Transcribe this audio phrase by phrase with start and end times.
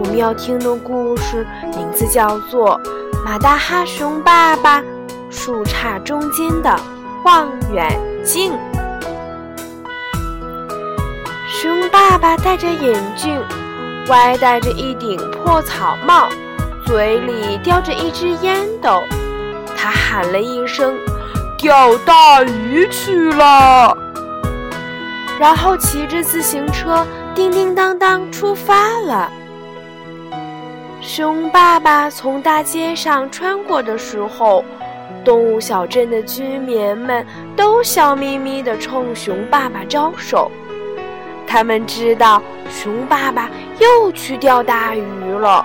[0.00, 1.46] 我们要听的故事
[1.76, 2.80] 名字叫做
[3.22, 4.82] 《马大哈熊爸爸
[5.28, 6.74] 树杈中间的
[7.22, 8.50] 望远镜》。
[11.50, 13.38] 熊爸爸戴着眼镜，
[14.08, 16.30] 歪戴着一顶破草帽，
[16.86, 19.02] 嘴里叼着一只烟斗。
[19.76, 20.96] 他喊了一声
[21.60, 23.94] ：“钓大鱼去了！”
[25.38, 29.30] 然后骑着自行车叮叮当当出发了。
[31.00, 34.62] 熊爸爸从大街上穿过的时候，
[35.24, 40.50] 动物小镇的居民们都笑眯眯地冲熊爸爸招手。
[41.46, 45.64] 他们知道熊爸爸又去钓大鱼了，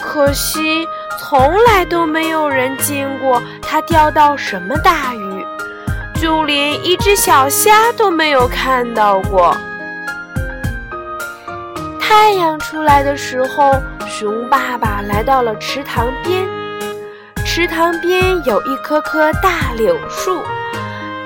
[0.00, 0.86] 可惜
[1.18, 5.44] 从来都没有人见过他钓到什么大鱼，
[6.18, 9.54] 就连一只小虾都没有看到过。
[12.00, 13.74] 太阳出来的时候。
[14.10, 16.44] 熊爸爸来到了池塘边，
[17.46, 20.42] 池塘边有一棵棵大柳树，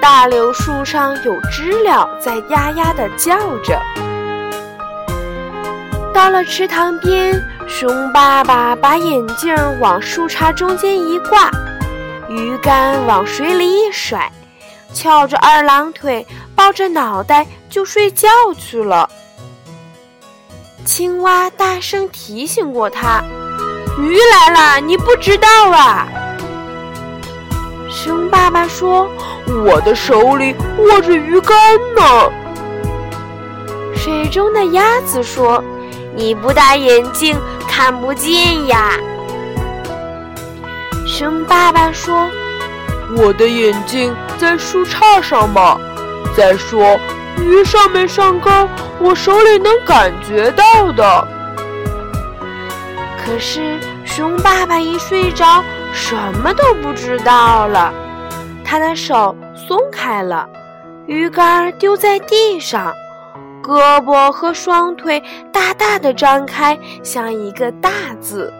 [0.02, 3.80] 大柳树上有知了在呀呀地叫着。
[6.12, 11.50] 到了池塘边，熊爸爸把眼镜往树杈中间一挂，
[12.28, 14.30] 鱼竿往水里一甩，
[14.92, 19.08] 翘着二郎腿，抱着脑袋就睡觉去了。
[20.84, 23.22] 青蛙大声提醒过他
[23.98, 26.06] ：“鱼来了，你不知道啊！”
[27.90, 29.08] 熊爸爸说
[29.64, 31.56] ：“我的手里握着鱼竿
[31.96, 32.30] 呢。”
[33.96, 35.64] 水中的鸭子说
[36.14, 37.34] ：“你不戴眼镜，
[37.66, 38.92] 看不见呀。”
[41.08, 42.28] 熊爸爸说
[43.16, 45.78] ：“我的眼镜在树杈上嘛。
[46.36, 46.98] 再说。”
[47.38, 48.50] 鱼上没上钩，
[49.00, 51.28] 我手里能感觉到的。
[53.24, 55.62] 可是熊爸爸一睡着，
[55.92, 57.92] 什么都不知道了。
[58.64, 60.48] 他的手松开了，
[61.06, 62.92] 鱼竿丢在地上，
[63.62, 65.22] 胳膊和双腿
[65.52, 67.90] 大大的张开，像一个大
[68.20, 68.52] 字，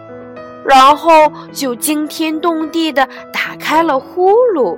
[0.65, 4.77] 然后就惊天动地的打开了呼噜。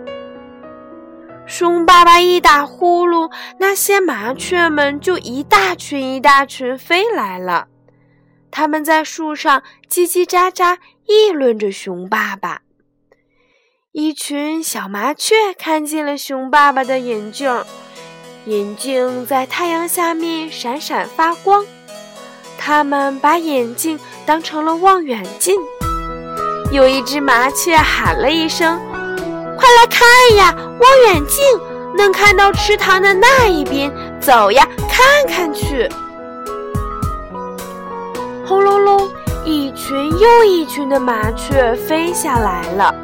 [1.47, 7.67] 熊爸爸一打呼噜，那些麻雀们就一大群一大群飞来了。
[8.51, 12.61] 它们在树上叽叽喳喳议论着熊爸爸。
[13.93, 17.63] 一群小麻雀看见了熊爸爸的眼镜，
[18.45, 21.65] 眼镜在太阳下面闪闪发光。
[22.57, 25.55] 它们把眼镜当成了望远镜。
[26.73, 28.79] 有一只麻雀喊了一声。
[29.67, 31.43] 快来看呀，望远镜
[31.97, 33.93] 能看到池塘的那一边。
[34.17, 35.89] 走呀，看看去。
[38.45, 39.09] 轰隆隆，
[39.43, 42.95] 一群又一群的麻雀飞下来了。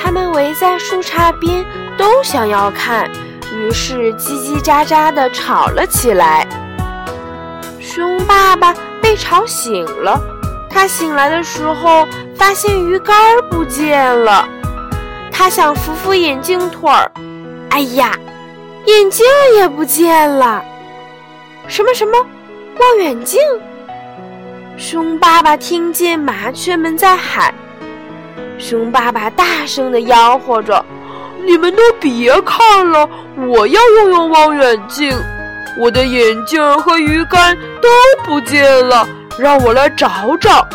[0.00, 3.10] 它们围在树杈边，都想要看，
[3.52, 6.46] 于是叽叽喳喳地吵了起来。
[7.80, 10.20] 熊爸爸被吵醒了，
[10.70, 12.06] 他醒来的时候
[12.36, 13.16] 发现鱼竿
[13.50, 14.48] 不见了。
[15.38, 17.08] 他想扶扶眼镜腿儿，
[17.70, 18.12] 哎呀，
[18.86, 20.64] 眼镜也不见了！
[21.68, 22.18] 什么什么
[22.80, 23.40] 望远镜？
[24.76, 27.54] 熊爸爸听见麻雀们在喊，
[28.58, 30.84] 熊爸爸大声地吆喝着
[31.46, 33.08] ：“你们都别看了，
[33.46, 35.16] 我要用用望远镜！
[35.78, 37.88] 我的眼镜和鱼竿都
[38.24, 40.66] 不见了，让我来找找。”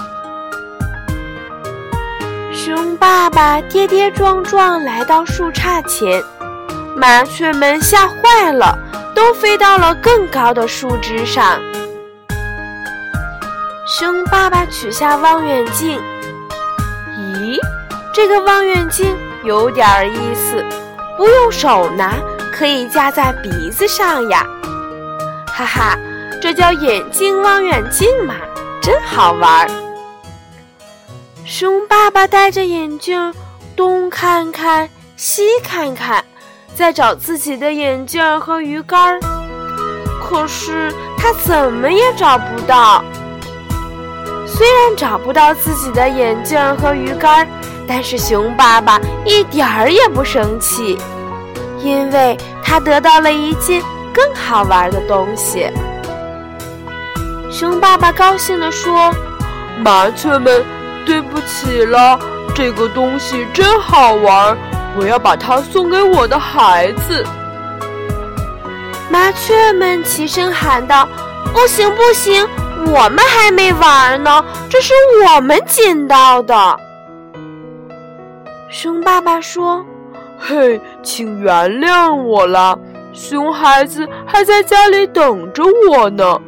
[2.66, 6.24] 熊爸爸跌跌撞撞来到树杈前，
[6.96, 8.80] 麻雀们吓坏了，
[9.14, 11.60] 都飞到了更高的树枝上。
[13.86, 16.00] 熊爸爸取下望远镜，
[17.36, 17.60] 咦，
[18.14, 19.14] 这个望远镜
[19.44, 20.64] 有点意思，
[21.18, 22.14] 不用手拿，
[22.50, 24.48] 可以架在鼻子上呀！
[25.48, 25.98] 哈哈，
[26.42, 28.36] 这叫眼镜望远镜嘛，
[28.82, 29.83] 真好玩儿。
[31.46, 33.34] 熊爸爸戴着眼镜，
[33.76, 36.24] 东看看，西看看，
[36.74, 39.20] 在找自己的眼镜和鱼竿
[40.22, 43.04] 可是他怎么也找不到。
[44.48, 47.46] 虽然找不到自己的眼镜和鱼竿，
[47.86, 50.98] 但是熊爸爸一点儿也不生气，
[51.80, 55.70] 因为他得到了一件更好玩的东西。
[57.52, 59.14] 熊爸爸高兴地说
[59.84, 60.64] ：“麻雀们，
[61.06, 62.20] 对不起了，
[62.56, 64.58] 这个东西真好玩，
[64.98, 67.24] 我要把它送给我的孩子。”
[69.10, 71.08] 麻雀们齐声喊道
[71.54, 72.48] ：“不行，不行！
[72.88, 74.94] 我们还没玩呢，这是
[75.26, 76.80] 我们捡到的。”
[78.70, 79.86] 熊爸爸说
[80.40, 82.76] ：“嘿，请原谅我啦，
[83.14, 86.40] 熊孩子还在家里等着我呢。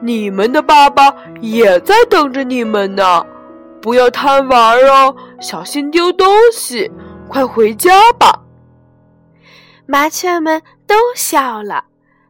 [0.00, 3.24] 你们的爸爸也在等着你们呢。
[3.80, 6.90] 不要贪玩哦，小心丢东西，
[7.28, 8.40] 快回家吧。”
[9.86, 11.84] 麻雀们都笑了。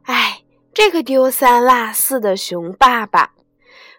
[0.05, 0.43] 哎，
[0.73, 3.31] 这个丢三落四的熊爸爸，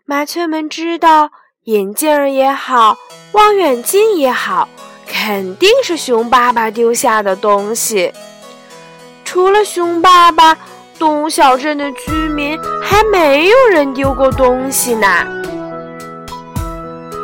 [0.06, 1.30] 麻雀们知道，
[1.66, 2.98] 眼镜也好，
[3.34, 4.68] 望远镜也好，
[5.06, 8.12] 肯定是熊爸爸丢下的东西。
[9.24, 10.58] 除了熊爸爸，
[10.98, 15.08] 动物小镇的居民还没有人丢过东西呢。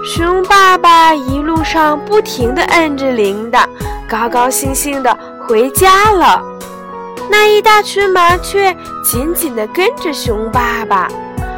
[0.07, 3.65] 熊爸爸一路上不停地摁着铃铛，
[4.07, 6.41] 高高兴兴地回家了。
[7.29, 8.73] 那一大群麻雀
[9.03, 11.09] 紧紧地跟着熊爸爸，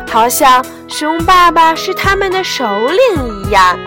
[0.10, 3.78] 好像熊爸爸是他们的首领一样。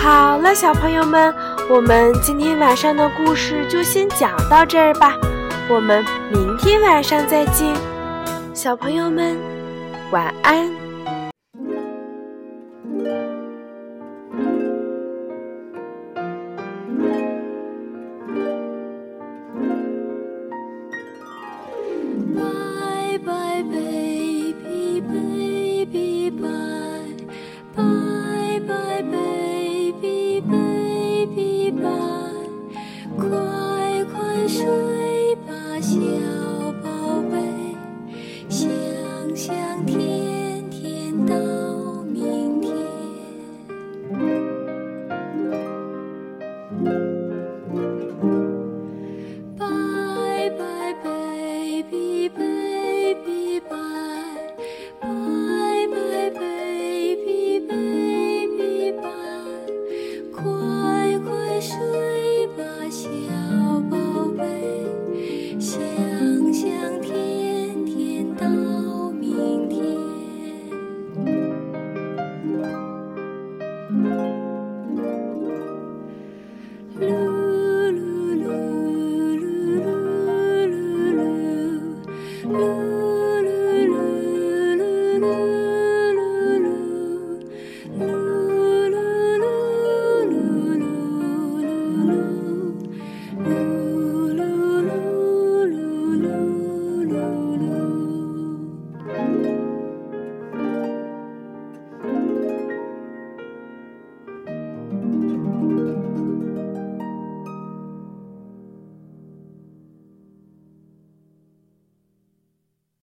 [0.00, 1.34] 好了，小朋友们，
[1.68, 5.16] 我们今天晚上的故事就先讲到这儿吧。
[5.68, 7.74] 我们明天晚上再见，
[8.62, 9.36] 小朋友们，
[10.12, 10.81] 晚安。